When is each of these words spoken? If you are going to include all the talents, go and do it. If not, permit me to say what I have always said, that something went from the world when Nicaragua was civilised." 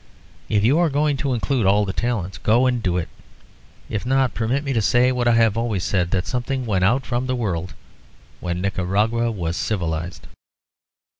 If 0.49 0.63
you 0.63 0.79
are 0.79 0.89
going 0.89 1.15
to 1.17 1.31
include 1.31 1.67
all 1.67 1.85
the 1.85 1.93
talents, 1.93 2.39
go 2.39 2.65
and 2.65 2.81
do 2.81 2.97
it. 2.97 3.07
If 3.87 4.03
not, 4.03 4.33
permit 4.33 4.63
me 4.63 4.73
to 4.73 4.81
say 4.81 5.11
what 5.11 5.27
I 5.27 5.33
have 5.35 5.55
always 5.55 5.83
said, 5.83 6.09
that 6.09 6.25
something 6.25 6.65
went 6.65 7.05
from 7.05 7.27
the 7.27 7.35
world 7.35 7.75
when 8.39 8.61
Nicaragua 8.61 9.29
was 9.29 9.55
civilised." 9.55 10.25